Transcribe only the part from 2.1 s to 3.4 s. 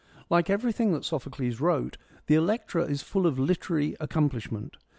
the Electra is full of